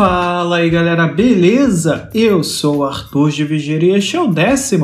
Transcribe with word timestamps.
Fala 0.00 0.56
aí 0.56 0.70
galera, 0.70 1.06
beleza? 1.06 2.08
Eu 2.14 2.42
sou 2.42 2.78
o 2.78 2.84
Arthur 2.84 3.28
de 3.28 3.44
Vigiria 3.44 3.92
e 3.92 3.98
este 3.98 4.16
é 4.16 4.18
o 4.22 4.30
11 4.30 4.76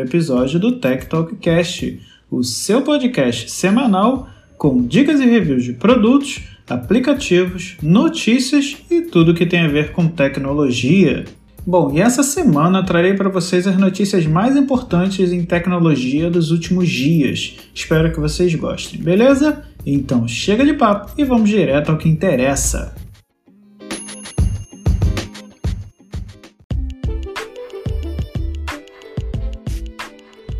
episódio 0.00 0.60
do 0.60 0.70
Tech 0.78 1.04
Talk 1.06 1.34
Cast, 1.34 1.98
o 2.30 2.44
seu 2.44 2.80
podcast 2.82 3.50
semanal 3.50 4.28
com 4.56 4.86
dicas 4.86 5.18
e 5.18 5.26
reviews 5.26 5.64
de 5.64 5.72
produtos, 5.72 6.42
aplicativos, 6.70 7.76
notícias 7.82 8.76
e 8.88 9.00
tudo 9.00 9.34
que 9.34 9.46
tem 9.46 9.62
a 9.62 9.68
ver 9.68 9.90
com 9.90 10.06
tecnologia. 10.06 11.24
Bom, 11.66 11.90
e 11.92 12.00
essa 12.00 12.22
semana 12.22 12.84
trarei 12.84 13.14
para 13.14 13.28
vocês 13.28 13.66
as 13.66 13.76
notícias 13.76 14.24
mais 14.26 14.56
importantes 14.56 15.32
em 15.32 15.44
tecnologia 15.44 16.30
dos 16.30 16.52
últimos 16.52 16.88
dias. 16.88 17.56
Espero 17.74 18.12
que 18.12 18.20
vocês 18.20 18.54
gostem, 18.54 19.00
beleza? 19.00 19.64
Então 19.84 20.28
chega 20.28 20.64
de 20.64 20.74
papo 20.74 21.10
e 21.18 21.24
vamos 21.24 21.50
direto 21.50 21.90
ao 21.90 21.98
que 21.98 22.08
interessa. 22.08 23.01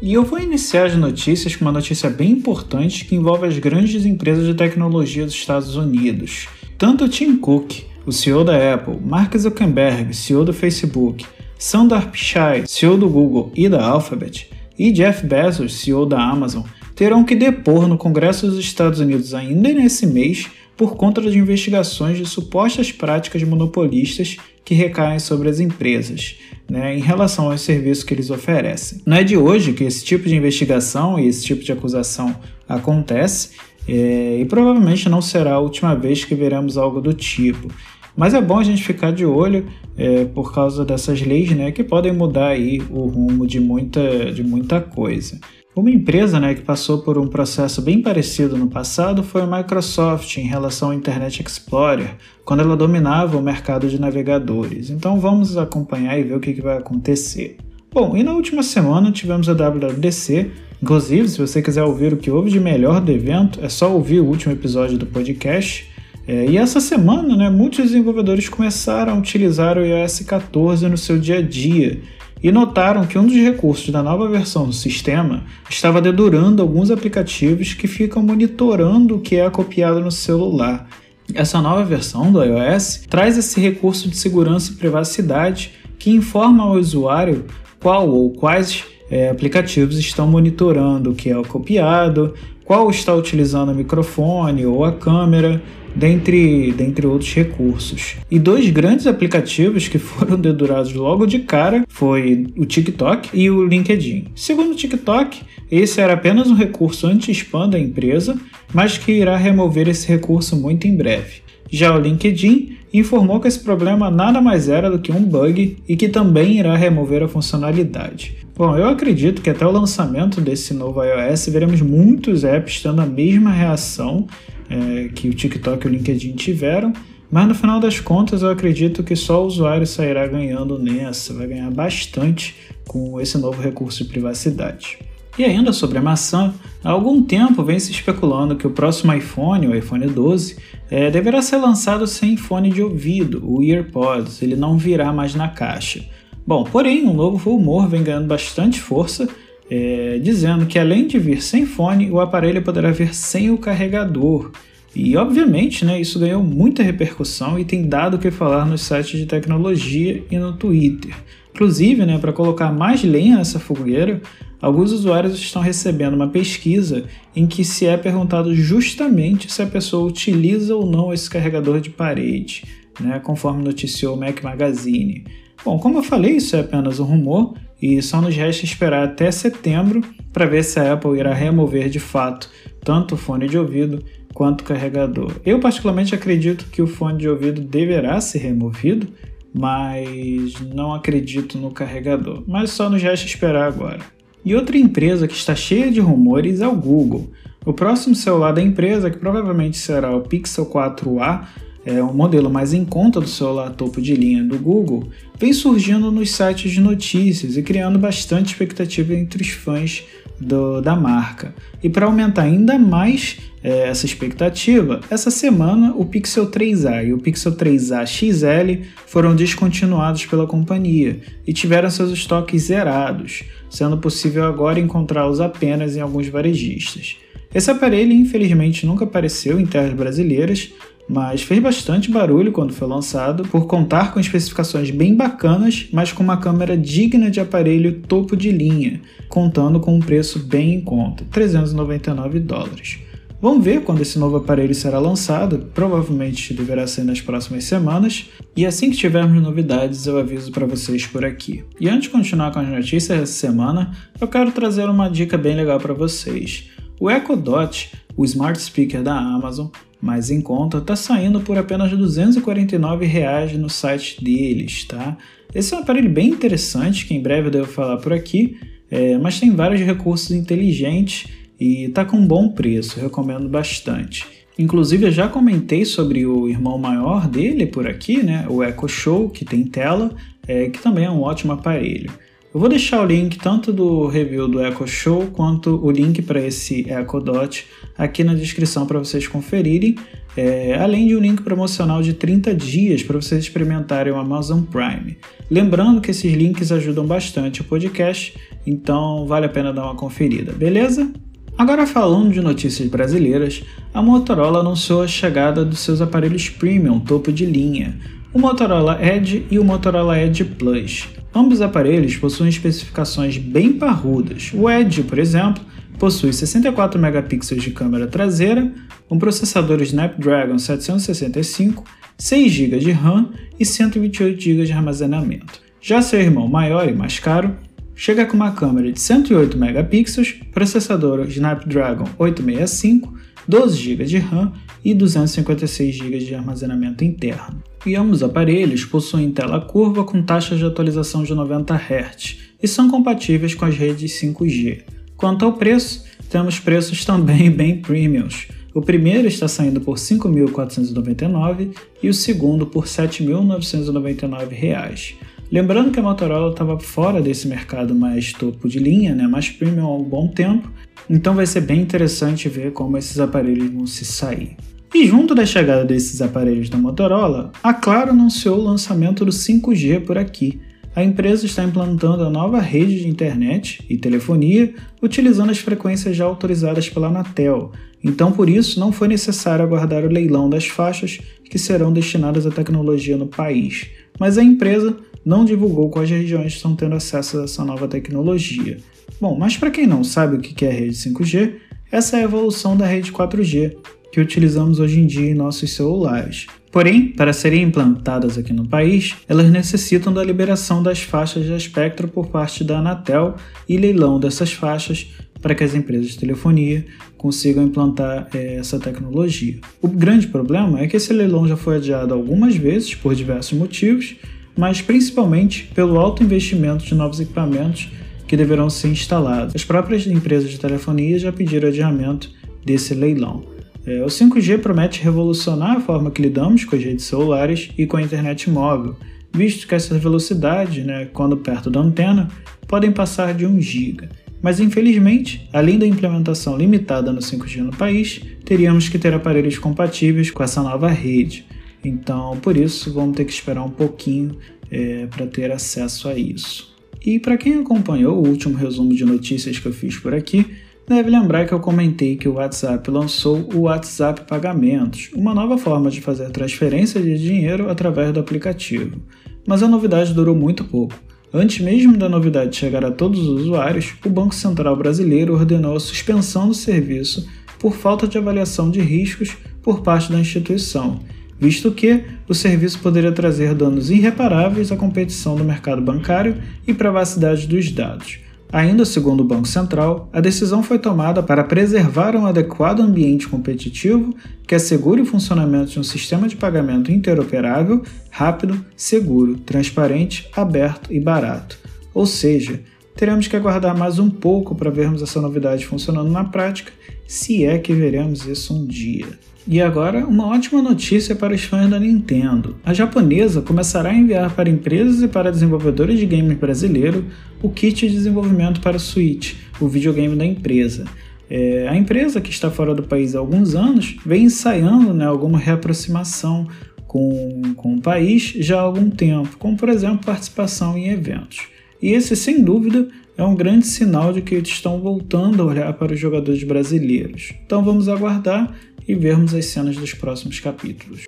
E 0.04 0.14
eu 0.14 0.24
vou 0.24 0.40
iniciar 0.40 0.86
as 0.86 0.96
notícias 0.96 1.54
com 1.54 1.64
uma 1.64 1.70
notícia 1.70 2.10
bem 2.10 2.32
importante 2.32 3.04
que 3.04 3.14
envolve 3.14 3.46
as 3.46 3.56
grandes 3.56 4.04
empresas 4.04 4.44
de 4.44 4.52
tecnologia 4.52 5.24
dos 5.24 5.32
Estados 5.32 5.76
Unidos. 5.76 6.48
Tanto 6.76 7.08
Tim 7.08 7.36
Cook, 7.36 7.84
o 8.04 8.10
CEO 8.10 8.42
da 8.42 8.74
Apple, 8.74 8.98
Mark 9.00 9.36
Zuckerberg, 9.38 10.12
CEO 10.12 10.44
do 10.44 10.52
Facebook, 10.52 11.24
Sundar 11.56 12.10
Pichai, 12.10 12.64
CEO 12.66 12.96
do 12.96 13.08
Google 13.08 13.52
e 13.54 13.68
da 13.68 13.86
Alphabet, 13.86 14.50
e 14.76 14.90
Jeff 14.90 15.24
Bezos, 15.24 15.74
CEO 15.74 16.04
da 16.04 16.20
Amazon, 16.20 16.64
terão 16.96 17.22
que 17.22 17.36
depor 17.36 17.86
no 17.86 17.96
Congresso 17.96 18.48
dos 18.48 18.58
Estados 18.58 18.98
Unidos 18.98 19.34
ainda 19.34 19.68
nesse 19.68 20.04
mês 20.04 20.50
por 20.76 20.96
conta 20.96 21.20
de 21.20 21.38
investigações 21.38 22.18
de 22.18 22.26
supostas 22.26 22.90
práticas 22.90 23.44
monopolistas 23.44 24.36
que 24.64 24.74
recaem 24.74 25.20
sobre 25.20 25.48
as 25.48 25.60
empresas, 25.60 26.34
né, 26.72 26.96
em 26.96 27.00
relação 27.00 27.50
aos 27.50 27.60
serviços 27.60 28.02
que 28.02 28.14
eles 28.14 28.30
oferecem. 28.30 29.02
Não 29.04 29.18
é 29.18 29.22
de 29.22 29.36
hoje 29.36 29.74
que 29.74 29.84
esse 29.84 30.02
tipo 30.02 30.26
de 30.26 30.34
investigação 30.34 31.20
e 31.20 31.28
esse 31.28 31.44
tipo 31.44 31.62
de 31.62 31.70
acusação 31.70 32.34
acontece, 32.66 33.50
é, 33.86 34.38
e 34.40 34.44
provavelmente 34.46 35.06
não 35.06 35.20
será 35.20 35.52
a 35.52 35.58
última 35.58 35.94
vez 35.94 36.24
que 36.24 36.34
veremos 36.34 36.78
algo 36.78 36.98
do 36.98 37.12
tipo. 37.12 37.68
Mas 38.16 38.32
é 38.32 38.40
bom 38.40 38.58
a 38.58 38.64
gente 38.64 38.82
ficar 38.82 39.12
de 39.12 39.26
olho 39.26 39.66
é, 39.98 40.24
por 40.24 40.54
causa 40.54 40.82
dessas 40.82 41.20
leis 41.20 41.50
né, 41.50 41.70
que 41.72 41.84
podem 41.84 42.12
mudar 42.12 42.48
aí 42.48 42.80
o 42.90 43.04
rumo 43.06 43.46
de 43.46 43.60
muita, 43.60 44.32
de 44.32 44.42
muita 44.42 44.80
coisa. 44.80 45.38
Uma 45.74 45.90
empresa 45.90 46.38
né, 46.38 46.54
que 46.54 46.60
passou 46.60 46.98
por 46.98 47.16
um 47.16 47.26
processo 47.26 47.80
bem 47.80 48.02
parecido 48.02 48.58
no 48.58 48.66
passado 48.66 49.22
foi 49.22 49.40
a 49.40 49.46
Microsoft 49.46 50.36
em 50.36 50.46
relação 50.46 50.88
ao 50.88 50.94
Internet 50.94 51.42
Explorer, 51.42 52.14
quando 52.44 52.60
ela 52.60 52.76
dominava 52.76 53.38
o 53.38 53.42
mercado 53.42 53.88
de 53.88 53.98
navegadores. 53.98 54.90
Então 54.90 55.18
vamos 55.18 55.56
acompanhar 55.56 56.18
e 56.18 56.24
ver 56.24 56.34
o 56.34 56.40
que, 56.40 56.52
que 56.52 56.60
vai 56.60 56.76
acontecer. 56.76 57.56
Bom, 57.90 58.14
e 58.14 58.22
na 58.22 58.34
última 58.34 58.62
semana 58.62 59.10
tivemos 59.10 59.48
a 59.48 59.54
WWDC. 59.54 60.50
Inclusive, 60.82 61.26
se 61.28 61.38
você 61.38 61.62
quiser 61.62 61.84
ouvir 61.84 62.12
o 62.12 62.18
que 62.18 62.30
houve 62.30 62.50
de 62.50 62.60
melhor 62.60 63.00
do 63.00 63.10
evento, 63.10 63.58
é 63.62 63.68
só 63.70 63.90
ouvir 63.90 64.20
o 64.20 64.26
último 64.26 64.52
episódio 64.52 64.98
do 64.98 65.06
podcast. 65.06 65.90
É, 66.28 66.50
e 66.50 66.58
essa 66.58 66.80
semana, 66.80 67.34
né, 67.34 67.48
muitos 67.48 67.78
desenvolvedores 67.78 68.46
começaram 68.46 69.14
a 69.14 69.16
utilizar 69.16 69.78
o 69.78 69.86
iOS 69.86 70.20
14 70.20 70.86
no 70.86 70.98
seu 70.98 71.18
dia 71.18 71.38
a 71.38 71.42
dia 71.42 71.98
e 72.42 72.50
notaram 72.50 73.06
que 73.06 73.18
um 73.18 73.26
dos 73.26 73.36
recursos 73.36 73.90
da 73.90 74.02
nova 74.02 74.28
versão 74.28 74.66
do 74.66 74.72
sistema 74.72 75.44
estava 75.70 76.00
dedurando 76.00 76.60
alguns 76.60 76.90
aplicativos 76.90 77.72
que 77.74 77.86
ficam 77.86 78.22
monitorando 78.22 79.16
o 79.16 79.20
que 79.20 79.36
é 79.36 79.48
copiado 79.48 80.00
no 80.00 80.10
celular. 80.10 80.88
Essa 81.34 81.60
nova 81.60 81.84
versão 81.84 82.32
do 82.32 82.42
iOS 82.42 83.04
traz 83.08 83.38
esse 83.38 83.60
recurso 83.60 84.08
de 84.08 84.16
segurança 84.16 84.72
e 84.72 84.76
privacidade 84.76 85.72
que 85.98 86.10
informa 86.10 86.64
ao 86.64 86.72
usuário 86.72 87.44
qual 87.80 88.08
ou 88.08 88.30
quais 88.30 88.84
é, 89.08 89.28
aplicativos 89.28 89.98
estão 89.98 90.26
monitorando 90.26 91.10
o 91.10 91.14
que 91.14 91.30
é 91.30 91.42
copiado, 91.44 92.34
qual 92.64 92.90
está 92.90 93.14
utilizando 93.14 93.70
o 93.70 93.74
microfone 93.74 94.66
ou 94.66 94.84
a 94.84 94.92
câmera, 94.92 95.62
dentre, 95.94 96.72
dentre 96.72 97.06
outros 97.06 97.32
recursos. 97.34 98.16
E 98.30 98.38
dois 98.38 98.68
grandes 98.70 99.06
aplicativos 99.06 99.88
que 99.88 99.98
foram 99.98 100.38
dedurados 100.38 100.92
logo 100.92 101.26
de 101.26 101.40
cara 101.40 101.84
foi 101.88 102.46
o 102.56 102.64
TikTok 102.64 103.30
e 103.32 103.50
o 103.50 103.66
LinkedIn. 103.66 104.26
Segundo 104.34 104.72
o 104.72 104.76
TikTok, 104.76 105.42
esse 105.70 106.00
era 106.00 106.14
apenas 106.14 106.50
um 106.50 106.54
recurso 106.54 107.06
anti-spam 107.06 107.68
da 107.68 107.78
empresa, 107.78 108.38
mas 108.72 108.98
que 108.98 109.12
irá 109.12 109.36
remover 109.36 109.88
esse 109.88 110.08
recurso 110.08 110.56
muito 110.56 110.86
em 110.86 110.96
breve. 110.96 111.42
Já 111.70 111.96
o 111.96 112.00
LinkedIn 112.00 112.76
informou 112.92 113.40
que 113.40 113.48
esse 113.48 113.60
problema 113.60 114.10
nada 114.10 114.40
mais 114.40 114.68
era 114.68 114.90
do 114.90 114.98
que 114.98 115.10
um 115.10 115.22
bug 115.22 115.78
e 115.88 115.96
que 115.96 116.08
também 116.08 116.58
irá 116.58 116.76
remover 116.76 117.22
a 117.22 117.28
funcionalidade. 117.28 118.36
Bom, 118.54 118.76
eu 118.76 118.86
acredito 118.86 119.40
que 119.40 119.48
até 119.48 119.66
o 119.66 119.70
lançamento 119.70 120.40
desse 120.40 120.74
novo 120.74 121.02
iOS 121.02 121.46
veremos 121.46 121.80
muitos 121.80 122.44
apps 122.44 122.82
tendo 122.82 123.00
a 123.00 123.06
mesma 123.06 123.50
reação 123.50 124.26
é, 124.68 125.08
que 125.08 125.28
o 125.28 125.34
TikTok 125.34 125.86
e 125.86 125.88
o 125.88 125.92
LinkedIn 125.92 126.32
tiveram, 126.32 126.92
mas 127.30 127.48
no 127.48 127.54
final 127.54 127.80
das 127.80 127.98
contas 127.98 128.42
eu 128.42 128.50
acredito 128.50 129.02
que 129.02 129.16
só 129.16 129.42
o 129.42 129.46
usuário 129.46 129.86
sairá 129.86 130.26
ganhando 130.26 130.78
nessa, 130.78 131.32
vai 131.32 131.46
ganhar 131.46 131.70
bastante 131.70 132.54
com 132.86 133.18
esse 133.20 133.38
novo 133.38 133.62
recurso 133.62 134.04
de 134.04 134.10
privacidade. 134.10 134.98
E 135.38 135.44
ainda 135.44 135.72
sobre 135.72 135.96
a 135.96 136.02
maçã, 136.02 136.52
há 136.84 136.90
algum 136.90 137.22
tempo 137.22 137.62
vem 137.64 137.78
se 137.78 137.90
especulando 137.90 138.54
que 138.54 138.66
o 138.66 138.70
próximo 138.70 139.14
iPhone, 139.14 139.66
o 139.66 139.74
iPhone 139.74 140.06
12, 140.06 140.56
é, 140.90 141.10
deverá 141.10 141.40
ser 141.40 141.56
lançado 141.56 142.06
sem 142.06 142.36
fone 142.36 142.68
de 142.68 142.82
ouvido, 142.82 143.42
o 143.42 143.62
EarPods, 143.62 144.42
ele 144.42 144.54
não 144.54 144.76
virá 144.76 145.10
mais 145.10 145.34
na 145.34 145.48
caixa. 145.48 146.04
Bom, 146.46 146.64
porém, 146.64 147.06
um 147.06 147.14
novo 147.14 147.38
rumor 147.50 147.88
vem 147.88 148.02
ganhando 148.02 148.26
bastante 148.26 148.78
força, 148.78 149.26
é, 149.70 150.18
dizendo 150.22 150.66
que 150.66 150.78
além 150.78 151.06
de 151.06 151.18
vir 151.18 151.40
sem 151.40 151.64
fone, 151.64 152.10
o 152.10 152.20
aparelho 152.20 152.60
poderá 152.60 152.90
vir 152.90 153.14
sem 153.14 153.50
o 153.50 153.56
carregador. 153.56 154.50
E 154.94 155.16
obviamente, 155.16 155.84
né, 155.84 156.00
isso 156.00 156.18
ganhou 156.18 156.42
muita 156.42 156.82
repercussão 156.82 157.58
e 157.58 157.64
tem 157.64 157.88
dado 157.88 158.14
o 158.14 158.18
que 158.18 158.30
falar 158.30 158.66
nos 158.66 158.82
sites 158.82 159.18
de 159.18 159.26
tecnologia 159.26 160.22
e 160.30 160.38
no 160.38 160.52
Twitter. 160.52 161.14
Inclusive, 161.54 162.04
né, 162.04 162.18
para 162.18 162.32
colocar 162.32 162.70
mais 162.70 163.02
lenha 163.02 163.36
nessa 163.36 163.58
fogueira, 163.58 164.20
alguns 164.60 164.92
usuários 164.92 165.34
estão 165.34 165.62
recebendo 165.62 166.14
uma 166.14 166.28
pesquisa 166.28 167.04
em 167.34 167.46
que 167.46 167.64
se 167.64 167.86
é 167.86 167.96
perguntado 167.96 168.54
justamente 168.54 169.50
se 169.50 169.62
a 169.62 169.66
pessoa 169.66 170.06
utiliza 170.06 170.74
ou 170.74 170.86
não 170.86 171.12
esse 171.12 171.28
carregador 171.28 171.80
de 171.80 171.90
parede, 171.90 172.64
né, 173.00 173.18
conforme 173.18 173.64
noticiou 173.64 174.14
o 174.14 174.20
Mac 174.20 174.42
Magazine. 174.42 175.24
Bom, 175.64 175.78
como 175.78 175.98
eu 175.98 176.02
falei, 176.02 176.36
isso 176.36 176.54
é 176.56 176.60
apenas 176.60 177.00
um 177.00 177.04
rumor 177.04 177.54
e 177.80 178.00
só 178.02 178.20
nos 178.20 178.34
resta 178.34 178.64
esperar 178.64 179.04
até 179.04 179.30
setembro 179.30 180.02
para 180.32 180.46
ver 180.46 180.62
se 180.62 180.78
a 180.78 180.92
Apple 180.92 181.18
irá 181.18 181.32
remover 181.32 181.88
de 181.88 182.00
fato 182.00 182.50
tanto 182.84 183.14
o 183.14 183.18
fone 183.18 183.48
de 183.48 183.58
ouvido 183.58 184.04
quanto 184.32 184.62
o 184.62 184.64
carregador. 184.64 185.32
Eu 185.44 185.60
particularmente 185.60 186.14
acredito 186.14 186.66
que 186.70 186.82
o 186.82 186.86
fone 186.86 187.18
de 187.18 187.28
ouvido 187.28 187.60
deverá 187.60 188.20
ser 188.20 188.38
removido, 188.38 189.08
mas 189.54 190.54
não 190.74 190.94
acredito 190.94 191.58
no 191.58 191.70
carregador. 191.70 192.42
Mas 192.46 192.70
só 192.70 192.88
nos 192.88 193.02
resta 193.02 193.26
esperar 193.26 193.68
agora. 193.68 194.00
E 194.44 194.54
outra 194.54 194.76
empresa 194.76 195.28
que 195.28 195.34
está 195.34 195.54
cheia 195.54 195.90
de 195.90 196.00
rumores 196.00 196.60
é 196.60 196.66
o 196.66 196.74
Google. 196.74 197.30
O 197.64 197.72
próximo 197.72 198.14
celular 198.14 198.52
da 198.52 198.62
empresa, 198.62 199.10
que 199.10 199.18
provavelmente 199.18 199.76
será 199.76 200.14
o 200.16 200.22
Pixel 200.22 200.66
4a, 200.66 201.46
é 201.84 202.02
um 202.02 202.12
modelo 202.12 202.50
mais 202.50 202.72
em 202.72 202.84
conta 202.84 203.20
do 203.20 203.28
celular 203.28 203.70
topo 203.70 204.00
de 204.00 204.14
linha 204.14 204.42
do 204.42 204.58
Google, 204.58 205.08
vem 205.38 205.52
surgindo 205.52 206.10
nos 206.10 206.30
sites 206.30 206.70
de 206.70 206.80
notícias 206.80 207.56
e 207.56 207.62
criando 207.62 207.98
bastante 207.98 208.52
expectativa 208.52 209.14
entre 209.14 209.42
os 209.42 209.50
fãs 209.50 210.04
do, 210.42 210.80
da 210.80 210.96
marca. 210.96 211.54
E 211.82 211.88
para 211.88 212.06
aumentar 212.06 212.42
ainda 212.42 212.78
mais 212.78 213.38
é, 213.62 213.88
essa 213.88 214.04
expectativa, 214.04 215.00
essa 215.10 215.30
semana 215.30 215.94
o 215.96 216.04
Pixel 216.04 216.50
3a 216.50 217.06
e 217.06 217.12
o 217.12 217.18
Pixel 217.18 217.52
3a 217.52 218.04
XL 218.06 218.88
foram 219.06 219.34
descontinuados 219.34 220.26
pela 220.26 220.46
companhia 220.46 221.20
e 221.46 221.52
tiveram 221.52 221.88
seus 221.90 222.10
estoques 222.10 222.64
zerados, 222.64 223.44
sendo 223.70 223.98
possível 223.98 224.44
agora 224.44 224.80
encontrá-los 224.80 225.40
apenas 225.40 225.96
em 225.96 226.00
alguns 226.00 226.28
varejistas. 226.28 227.16
Esse 227.54 227.70
aparelho 227.70 228.12
infelizmente 228.12 228.86
nunca 228.86 229.04
apareceu 229.04 229.60
em 229.60 229.66
terras 229.66 229.92
brasileiras, 229.92 230.72
mas 231.08 231.42
fez 231.42 231.60
bastante 231.60 232.10
barulho 232.10 232.52
quando 232.52 232.72
foi 232.72 232.88
lançado, 232.88 233.42
por 233.44 233.66
contar 233.66 234.12
com 234.12 234.20
especificações 234.20 234.90
bem 234.90 235.14
bacanas, 235.14 235.88
mas 235.92 236.12
com 236.12 236.22
uma 236.22 236.36
câmera 236.36 236.76
digna 236.76 237.30
de 237.30 237.40
aparelho 237.40 238.00
topo 238.00 238.36
de 238.36 238.50
linha, 238.50 239.00
contando 239.28 239.80
com 239.80 239.94
um 239.94 240.00
preço 240.00 240.38
bem 240.38 240.74
em 240.74 240.80
conta, 240.80 241.24
399 241.30 242.40
dólares. 242.40 242.98
Vamos 243.42 243.64
ver 243.64 243.82
quando 243.82 244.00
esse 244.00 244.20
novo 244.20 244.36
aparelho 244.36 244.72
será 244.72 245.00
lançado, 245.00 245.68
provavelmente 245.74 246.54
deverá 246.54 246.86
ser 246.86 247.02
nas 247.02 247.20
próximas 247.20 247.64
semanas, 247.64 248.30
e 248.54 248.64
assim 248.64 248.88
que 248.88 248.96
tivermos 248.96 249.42
novidades 249.42 250.06
eu 250.06 250.16
aviso 250.16 250.52
para 250.52 250.64
vocês 250.64 251.08
por 251.08 251.24
aqui. 251.24 251.64
E 251.80 251.88
antes 251.88 252.04
de 252.04 252.10
continuar 252.10 252.52
com 252.52 252.60
as 252.60 252.68
notícias 252.68 253.18
dessa 253.18 253.32
semana, 253.32 253.90
eu 254.20 254.28
quero 254.28 254.52
trazer 254.52 254.88
uma 254.88 255.08
dica 255.10 255.36
bem 255.36 255.56
legal 255.56 255.80
para 255.80 255.92
vocês. 255.92 256.70
O 257.00 257.10
Echo 257.10 257.34
Dot 257.34 257.90
o 258.16 258.24
Smart 258.24 258.60
Speaker 258.60 259.02
da 259.02 259.16
Amazon, 259.16 259.68
mais 260.00 260.30
em 260.30 260.40
conta, 260.40 260.78
está 260.78 260.96
saindo 260.96 261.40
por 261.40 261.56
apenas 261.56 261.90
249 261.90 263.06
reais 263.06 263.52
no 263.52 263.70
site 263.70 264.22
deles, 264.22 264.84
tá? 264.84 265.16
Esse 265.54 265.74
é 265.74 265.76
um 265.76 265.80
aparelho 265.80 266.10
bem 266.10 266.28
interessante 266.28 267.06
que 267.06 267.14
em 267.14 267.20
breve 267.20 267.48
eu 267.48 267.50
devo 267.52 267.66
falar 267.66 267.98
por 267.98 268.12
aqui, 268.12 268.56
é, 268.90 269.16
mas 269.18 269.38
tem 269.38 269.50
vários 269.50 269.80
recursos 269.80 270.30
inteligentes 270.30 271.30
e 271.60 271.84
está 271.84 272.04
com 272.04 272.16
um 272.16 272.26
bom 272.26 272.48
preço, 272.48 272.98
recomendo 272.98 273.48
bastante. 273.48 274.26
Inclusive, 274.58 275.06
eu 275.06 275.10
já 275.10 275.28
comentei 275.28 275.84
sobre 275.84 276.26
o 276.26 276.48
irmão 276.48 276.76
maior 276.78 277.26
dele 277.26 277.66
por 277.66 277.86
aqui, 277.86 278.22
né? 278.22 278.46
o 278.48 278.62
Echo 278.62 278.88
Show, 278.88 279.30
que 279.30 279.44
tem 279.44 279.64
tela, 279.64 280.14
é, 280.46 280.68
que 280.68 280.80
também 280.80 281.04
é 281.04 281.10
um 281.10 281.22
ótimo 281.22 281.52
aparelho. 281.52 282.12
Eu 282.54 282.60
vou 282.60 282.68
deixar 282.68 283.00
o 283.00 283.06
link 283.06 283.38
tanto 283.38 283.72
do 283.72 284.06
review 284.06 284.46
do 284.46 284.62
Echo 284.62 284.86
Show 284.86 285.28
quanto 285.32 285.82
o 285.82 285.90
link 285.90 286.20
para 286.20 286.38
esse 286.38 286.84
Echo 286.86 287.18
Dot 287.18 287.66
aqui 287.96 288.22
na 288.22 288.34
descrição 288.34 288.84
para 288.84 288.98
vocês 288.98 289.26
conferirem, 289.26 289.96
é, 290.36 290.74
além 290.78 291.06
de 291.06 291.16
um 291.16 291.18
link 291.18 291.40
promocional 291.40 292.02
de 292.02 292.12
30 292.12 292.54
dias 292.54 293.02
para 293.02 293.18
vocês 293.18 293.44
experimentarem 293.44 294.12
o 294.12 294.16
Amazon 294.16 294.60
Prime. 294.64 295.16
Lembrando 295.50 296.02
que 296.02 296.10
esses 296.10 296.30
links 296.30 296.70
ajudam 296.70 297.06
bastante 297.06 297.62
o 297.62 297.64
podcast, 297.64 298.36
então 298.66 299.26
vale 299.26 299.46
a 299.46 299.48
pena 299.48 299.72
dar 299.72 299.84
uma 299.84 299.94
conferida, 299.94 300.52
beleza? 300.52 301.10
Agora 301.56 301.86
falando 301.86 302.32
de 302.32 302.42
notícias 302.42 302.86
brasileiras, 302.86 303.62
a 303.94 304.02
Motorola 304.02 304.60
anunciou 304.60 305.00
a 305.00 305.08
chegada 305.08 305.64
dos 305.64 305.78
seus 305.78 306.02
aparelhos 306.02 306.50
premium 306.50 307.00
topo 307.00 307.32
de 307.32 307.46
linha, 307.46 307.98
o 308.32 308.38
Motorola 308.38 308.98
Edge 309.02 309.46
e 309.50 309.58
o 309.58 309.64
Motorola 309.64 310.18
Edge 310.18 310.44
Plus. 310.44 311.08
Ambos 311.34 311.60
aparelhos 311.60 312.16
possuem 312.16 312.48
especificações 312.48 313.36
bem 313.36 313.74
parrudas. 313.74 314.50
O 314.54 314.70
Edge, 314.70 315.02
por 315.02 315.18
exemplo, 315.18 315.62
possui 315.98 316.32
64 316.32 316.98
megapixels 316.98 317.62
de 317.62 317.70
câmera 317.70 318.06
traseira, 318.06 318.72
um 319.10 319.18
processador 319.18 319.82
Snapdragon 319.82 320.58
765, 320.58 321.84
6 322.16 322.52
GB 322.52 322.78
de 322.78 322.90
RAM 322.90 323.30
e 323.60 323.66
128 323.66 324.40
GB 324.40 324.64
de 324.64 324.72
armazenamento. 324.72 325.60
Já 325.80 326.00
seu 326.00 326.20
irmão 326.20 326.48
maior 326.48 326.88
e 326.88 326.92
mais 326.92 327.18
caro 327.18 327.54
chega 327.94 328.24
com 328.24 328.34
uma 328.34 328.52
câmera 328.52 328.90
de 328.90 328.98
108 328.98 329.58
megapixels, 329.58 330.32
processador 330.52 331.26
Snapdragon 331.28 332.08
865, 332.18 333.12
12 333.46 333.76
GB 333.76 334.04
de 334.04 334.18
RAM 334.18 334.52
e 334.84 334.94
256 334.94 335.94
GB 335.94 336.18
de 336.18 336.34
armazenamento 336.34 337.04
interno. 337.04 337.62
E 337.84 337.96
ambos 337.96 338.22
aparelhos 338.22 338.84
possuem 338.84 339.30
tela 339.30 339.60
curva 339.60 340.04
com 340.04 340.22
taxa 340.22 340.56
de 340.56 340.64
atualização 340.64 341.22
de 341.22 341.34
90 341.34 341.74
Hz 341.74 342.38
e 342.62 342.68
são 342.68 342.88
compatíveis 342.88 343.54
com 343.54 343.64
as 343.64 343.76
redes 343.76 344.20
5G. 344.20 344.82
Quanto 345.16 345.44
ao 345.44 345.54
preço, 345.54 346.04
temos 346.30 346.58
preços 346.58 347.04
também 347.04 347.50
bem 347.54 347.80
premiums. 347.80 348.46
O 348.74 348.80
primeiro 348.80 349.28
está 349.28 349.46
saindo 349.46 349.80
por 349.80 349.98
R$ 349.98 350.02
5.499 350.02 351.74
e 352.02 352.08
o 352.08 352.14
segundo 352.14 352.66
por 352.66 352.84
R$ 352.84 352.90
7.999. 352.90 355.14
Lembrando 355.50 355.90
que 355.90 356.00
a 356.00 356.02
Motorola 356.02 356.50
estava 356.50 356.80
fora 356.80 357.20
desse 357.20 357.46
mercado 357.46 357.94
mais 357.94 358.32
topo 358.32 358.66
de 358.66 358.78
linha, 358.78 359.14
né, 359.14 359.26
mais 359.26 359.50
premium 359.50 359.84
há 359.84 359.98
um 359.98 360.02
bom 360.02 360.26
tempo, 360.26 360.72
então 361.14 361.34
vai 361.34 361.44
ser 361.44 361.60
bem 361.60 361.78
interessante 361.78 362.48
ver 362.48 362.72
como 362.72 362.96
esses 362.96 363.20
aparelhos 363.20 363.70
vão 363.70 363.86
se 363.86 364.02
sair. 364.02 364.56
E 364.94 365.06
junto 365.06 365.34
da 365.34 365.44
chegada 365.44 365.84
desses 365.84 366.22
aparelhos 366.22 366.70
da 366.70 366.78
Motorola, 366.78 367.52
a 367.62 367.74
Claro 367.74 368.12
anunciou 368.12 368.58
o 368.58 368.64
lançamento 368.64 369.22
do 369.22 369.30
5G 369.30 370.06
por 370.06 370.16
aqui. 370.16 370.58
A 370.96 371.04
empresa 371.04 371.44
está 371.44 371.62
implantando 371.64 372.24
a 372.24 372.30
nova 372.30 372.60
rede 372.60 373.00
de 373.00 373.08
internet 373.08 373.84
e 373.90 373.98
telefonia 373.98 374.72
utilizando 375.02 375.50
as 375.50 375.58
frequências 375.58 376.16
já 376.16 376.24
autorizadas 376.24 376.88
pela 376.88 377.08
Anatel. 377.08 377.72
Então, 378.02 378.32
por 378.32 378.48
isso, 378.48 378.80
não 378.80 378.90
foi 378.90 379.06
necessário 379.06 379.62
aguardar 379.62 380.06
o 380.06 380.10
leilão 380.10 380.48
das 380.48 380.66
faixas 380.66 381.20
que 381.44 381.58
serão 381.58 381.92
destinadas 381.92 382.46
à 382.46 382.50
tecnologia 382.50 383.18
no 383.18 383.26
país. 383.26 383.86
Mas 384.18 384.38
a 384.38 384.42
empresa 384.42 384.96
não 385.22 385.44
divulgou 385.44 385.90
quais 385.90 386.08
regiões 386.08 386.54
estão 386.54 386.74
tendo 386.74 386.94
acesso 386.94 387.38
a 387.38 387.44
essa 387.44 387.62
nova 387.62 387.86
tecnologia. 387.86 388.78
Bom, 389.20 389.36
mas 389.38 389.56
para 389.56 389.70
quem 389.70 389.86
não 389.86 390.02
sabe 390.02 390.36
o 390.36 390.40
que 390.40 390.64
é 390.64 390.70
rede 390.70 390.94
5G, 390.94 391.54
essa 391.90 392.16
é 392.16 392.20
a 392.20 392.24
evolução 392.24 392.76
da 392.76 392.86
rede 392.86 393.12
4G, 393.12 393.76
que 394.12 394.20
utilizamos 394.20 394.80
hoje 394.80 395.00
em 395.00 395.06
dia 395.06 395.30
em 395.30 395.34
nossos 395.34 395.70
celulares. 395.72 396.46
Porém, 396.70 397.08
para 397.08 397.32
serem 397.32 397.62
implantadas 397.62 398.38
aqui 398.38 398.52
no 398.52 398.66
país, 398.66 399.14
elas 399.28 399.50
necessitam 399.50 400.12
da 400.12 400.24
liberação 400.24 400.82
das 400.82 401.02
faixas 401.02 401.44
de 401.44 401.52
espectro 401.54 402.08
por 402.08 402.28
parte 402.28 402.64
da 402.64 402.78
Anatel 402.78 403.36
e 403.68 403.76
leilão 403.76 404.18
dessas 404.18 404.52
faixas 404.52 405.06
para 405.40 405.54
que 405.54 405.64
as 405.64 405.74
empresas 405.74 406.12
de 406.12 406.18
telefonia 406.18 406.86
consigam 407.18 407.64
implantar 407.64 408.28
é, 408.32 408.56
essa 408.56 408.78
tecnologia. 408.78 409.58
O 409.82 409.88
grande 409.88 410.28
problema 410.28 410.80
é 410.80 410.86
que 410.86 410.96
esse 410.96 411.12
leilão 411.12 411.46
já 411.46 411.56
foi 411.56 411.76
adiado 411.76 412.14
algumas 412.14 412.56
vezes 412.56 412.94
por 412.94 413.14
diversos 413.14 413.58
motivos 413.58 414.16
mas 414.56 414.80
principalmente 414.80 415.70
pelo 415.74 415.98
alto 415.98 416.22
investimento 416.22 416.84
de 416.84 416.94
novos 416.94 417.20
equipamentos 417.20 417.88
que 418.32 418.36
deverão 418.38 418.70
ser 418.70 418.88
instalados. 418.88 419.54
As 419.54 419.62
próprias 419.62 420.06
empresas 420.06 420.48
de 420.48 420.58
telefonia 420.58 421.18
já 421.18 421.30
pediram 421.30 421.68
adiamento 421.68 422.30
desse 422.64 422.94
leilão. 422.94 423.44
É, 423.84 424.02
o 424.02 424.06
5G 424.06 424.58
promete 424.58 425.02
revolucionar 425.02 425.76
a 425.76 425.80
forma 425.82 426.10
que 426.10 426.22
lidamos 426.22 426.64
com 426.64 426.74
as 426.74 426.82
redes 426.82 427.04
celulares 427.04 427.68
e 427.76 427.86
com 427.86 427.98
a 427.98 428.02
internet 428.02 428.48
móvel, 428.48 428.96
visto 429.34 429.68
que 429.68 429.74
essas 429.74 430.02
velocidades, 430.02 430.82
né, 430.82 431.10
quando 431.12 431.36
perto 431.36 431.70
da 431.70 431.80
antena, 431.80 432.26
podem 432.66 432.90
passar 432.90 433.34
de 433.34 433.44
1 433.44 433.60
GB. 433.60 434.08
Mas 434.40 434.60
infelizmente, 434.60 435.46
além 435.52 435.78
da 435.78 435.86
implementação 435.86 436.56
limitada 436.56 437.12
no 437.12 437.20
5G 437.20 437.56
no 437.58 437.76
país, 437.76 438.22
teríamos 438.46 438.88
que 438.88 438.98
ter 438.98 439.12
aparelhos 439.12 439.58
compatíveis 439.58 440.30
com 440.30 440.42
essa 440.42 440.62
nova 440.62 440.88
rede. 440.88 441.44
Então, 441.84 442.38
por 442.40 442.56
isso, 442.56 442.94
vamos 442.94 443.14
ter 443.14 443.26
que 443.26 443.32
esperar 443.32 443.62
um 443.62 443.70
pouquinho 443.70 444.38
é, 444.70 445.04
para 445.04 445.26
ter 445.26 445.52
acesso 445.52 446.08
a 446.08 446.14
isso. 446.14 446.71
E 447.04 447.18
para 447.18 447.36
quem 447.36 447.54
acompanhou 447.54 448.16
o 448.16 448.28
último 448.28 448.56
resumo 448.56 448.94
de 448.94 449.04
notícias 449.04 449.58
que 449.58 449.66
eu 449.66 449.72
fiz 449.72 449.96
por 449.96 450.14
aqui, 450.14 450.46
deve 450.86 451.10
lembrar 451.10 451.46
que 451.46 451.52
eu 451.52 451.58
comentei 451.58 452.16
que 452.16 452.28
o 452.28 452.34
WhatsApp 452.34 452.88
lançou 452.90 453.48
o 453.52 453.62
WhatsApp 453.62 454.22
Pagamentos, 454.28 455.10
uma 455.14 455.34
nova 455.34 455.58
forma 455.58 455.90
de 455.90 456.00
fazer 456.00 456.30
transferência 456.30 457.00
de 457.00 457.18
dinheiro 457.18 457.68
através 457.68 458.12
do 458.12 458.20
aplicativo. 458.20 459.00
Mas 459.46 459.62
a 459.62 459.68
novidade 459.68 460.14
durou 460.14 460.34
muito 460.34 460.64
pouco. 460.64 460.94
Antes 461.34 461.64
mesmo 461.64 461.96
da 461.96 462.08
novidade 462.08 462.54
chegar 462.54 462.84
a 462.84 462.90
todos 462.90 463.18
os 463.18 463.40
usuários, 463.42 463.94
o 464.04 464.10
Banco 464.10 464.34
Central 464.34 464.76
Brasileiro 464.76 465.34
ordenou 465.34 465.74
a 465.74 465.80
suspensão 465.80 466.48
do 466.48 466.54
serviço 466.54 467.26
por 467.58 467.74
falta 467.74 468.06
de 468.06 468.18
avaliação 468.18 468.70
de 468.70 468.80
riscos 468.80 469.36
por 469.62 469.82
parte 469.82 470.12
da 470.12 470.20
instituição 470.20 471.00
visto 471.42 471.72
que 471.72 472.04
o 472.28 472.34
serviço 472.34 472.78
poderia 472.78 473.10
trazer 473.10 473.52
danos 473.52 473.90
irreparáveis 473.90 474.70
à 474.70 474.76
competição 474.76 475.34
do 475.34 475.42
mercado 475.42 475.82
bancário 475.82 476.36
e 476.64 476.72
privacidade 476.72 477.48
dos 477.48 477.68
dados. 477.72 478.20
Ainda 478.52 478.84
segundo 478.84 479.22
o 479.22 479.24
Banco 479.24 479.48
Central, 479.48 480.08
a 480.12 480.20
decisão 480.20 480.62
foi 480.62 480.78
tomada 480.78 481.20
para 481.20 481.42
preservar 481.42 482.14
um 482.14 482.26
adequado 482.26 482.78
ambiente 482.78 483.26
competitivo 483.26 484.14
que 484.46 484.54
assegure 484.54 485.02
o 485.02 485.04
funcionamento 485.04 485.72
de 485.72 485.80
um 485.80 485.82
sistema 485.82 486.28
de 486.28 486.36
pagamento 486.36 486.92
interoperável, 486.92 487.82
rápido, 488.08 488.64
seguro, 488.76 489.36
transparente, 489.38 490.30
aberto 490.36 490.92
e 490.92 491.00
barato. 491.00 491.58
Ou 491.92 492.06
seja, 492.06 492.60
teremos 492.94 493.26
que 493.26 493.34
aguardar 493.34 493.76
mais 493.76 493.98
um 493.98 494.08
pouco 494.08 494.54
para 494.54 494.70
vermos 494.70 495.02
essa 495.02 495.20
novidade 495.20 495.66
funcionando 495.66 496.08
na 496.08 496.22
prática, 496.22 496.70
se 497.04 497.44
é 497.44 497.58
que 497.58 497.74
veremos 497.74 498.28
isso 498.28 498.54
um 498.54 498.64
dia. 498.64 499.08
E 499.46 499.60
agora, 499.60 500.06
uma 500.06 500.28
ótima 500.28 500.62
notícia 500.62 501.16
para 501.16 501.34
os 501.34 501.42
fãs 501.42 501.68
da 501.68 501.78
Nintendo. 501.78 502.56
A 502.64 502.72
japonesa 502.72 503.42
começará 503.42 503.90
a 503.90 503.94
enviar 503.94 504.34
para 504.34 504.48
empresas 504.48 505.02
e 505.02 505.08
para 505.08 505.32
desenvolvedores 505.32 505.98
de 505.98 506.06
games 506.06 506.38
brasileiro 506.38 507.04
o 507.42 507.50
kit 507.50 507.88
de 507.88 507.92
desenvolvimento 507.92 508.60
para 508.60 508.78
Switch, 508.78 509.34
o 509.60 509.66
videogame 509.66 510.14
da 510.14 510.24
empresa. 510.24 510.84
É, 511.28 511.66
a 511.68 511.76
empresa, 511.76 512.20
que 512.20 512.30
está 512.30 512.50
fora 512.50 512.74
do 512.74 512.84
país 512.84 513.16
há 513.16 513.18
alguns 513.18 513.54
anos, 513.54 513.96
vem 514.06 514.24
ensaiando 514.24 514.94
né, 514.94 515.06
alguma 515.06 515.38
reaproximação 515.38 516.46
com, 516.86 517.54
com 517.56 517.74
o 517.74 517.80
país 517.80 518.34
já 518.36 518.58
há 518.58 518.62
algum 518.62 518.90
tempo, 518.90 519.36
como 519.38 519.56
por 519.56 519.70
exemplo 519.70 520.04
participação 520.04 520.78
em 520.78 520.90
eventos. 520.90 521.40
E 521.80 521.92
esse, 521.92 522.14
sem 522.14 522.44
dúvida, 522.44 522.86
é 523.16 523.24
um 523.24 523.34
grande 523.34 523.66
sinal 523.66 524.12
de 524.12 524.22
que 524.22 524.36
estão 524.36 524.78
voltando 524.78 525.42
a 525.42 525.46
olhar 525.46 525.72
para 525.72 525.92
os 525.92 525.98
jogadores 525.98 526.44
brasileiros. 526.44 527.32
Então 527.44 527.64
vamos 527.64 527.88
aguardar 527.88 528.54
e 528.86 528.94
vermos 528.94 529.34
as 529.34 529.46
cenas 529.46 529.76
dos 529.76 529.94
próximos 529.94 530.40
capítulos. 530.40 531.04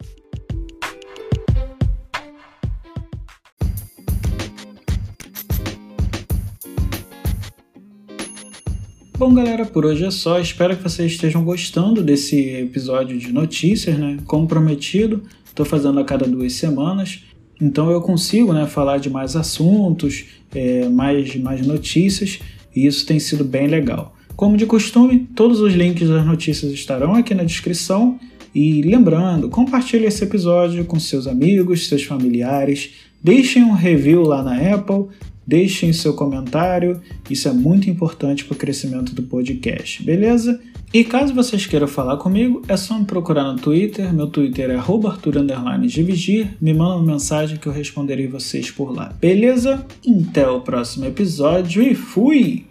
Bom, 9.17 9.33
galera, 9.33 9.65
por 9.65 9.87
hoje 9.87 10.05
é 10.05 10.11
só. 10.11 10.41
Espero 10.41 10.77
que 10.77 10.83
vocês 10.83 11.13
estejam 11.13 11.45
gostando 11.45 12.03
desse 12.03 12.37
episódio 12.57 13.17
de 13.17 13.33
notícias, 13.33 13.97
né? 13.99 14.19
Como 14.27 14.47
prometido, 14.47 15.23
estou 15.47 15.65
fazendo 15.65 16.01
a 16.01 16.05
cada 16.05 16.27
duas 16.27 16.53
semanas. 16.55 17.23
Então 17.61 17.91
eu 17.91 18.01
consigo 18.01 18.53
né, 18.53 18.67
falar 18.67 18.99
de 18.99 19.09
mais 19.09 19.37
assuntos, 19.37 20.25
é, 20.55 20.89
mais, 20.89 21.37
mais 21.37 21.67
notícias, 21.67 22.41
e 22.75 22.87
isso 22.87 23.07
tem 23.07 23.19
sido 23.21 23.45
bem 23.45 23.69
legal. 23.69 24.15
Como 24.37 24.57
de 24.57 24.67
costume, 24.67 25.29
todos 25.35 25.61
os 25.61 25.73
links 25.73 26.09
das 26.09 26.27
notícias 26.27 26.73
estarão 26.73 27.15
aqui 27.15 27.35
na 27.35 27.45
descrição. 27.45 28.19
E 28.55 28.83
lembrando, 28.83 29.49
compartilhe 29.49 30.07
esse 30.07 30.23
episódio 30.23 30.85
com 30.85 30.99
seus 31.01 31.27
amigos, 31.27 31.89
seus 31.89 32.05
familiares, 32.05 32.93
deixem 33.23 33.65
um 33.65 33.73
review 33.73 34.23
lá 34.23 34.45
na 34.45 34.75
Apple, 34.75 35.07
deixem 35.47 35.93
seu 35.93 36.15
comentário, 36.15 37.01
isso 37.29 37.49
é 37.49 37.53
muito 37.53 37.91
importante 37.91 38.45
para 38.45 38.55
o 38.55 38.57
crescimento 38.57 39.15
do 39.15 39.25
podcast, 39.25 40.03
beleza? 40.03 40.61
E 40.93 41.03
caso 41.03 41.35
vocês 41.35 41.67
queiram 41.67 41.89
falar 41.89 42.17
comigo, 42.17 42.63
é 42.69 42.77
só 42.77 42.97
me 42.97 43.05
procurar 43.05 43.53
no 43.53 43.59
Twitter, 43.59 44.13
meu 44.15 44.29
Twitter 44.29 44.71
é 44.71 44.77
arthur_dividir, 44.77 46.57
me 46.61 46.73
manda 46.73 46.97
uma 46.97 47.13
mensagem 47.15 47.57
que 47.57 47.67
eu 47.67 47.73
responderei 47.73 48.29
vocês 48.29 48.71
por 48.71 48.95
lá, 48.95 49.13
beleza? 49.21 49.85
Até 50.21 50.49
o 50.49 50.61
próximo 50.61 51.07
episódio 51.07 51.83
e 51.83 51.95
fui! 51.95 52.67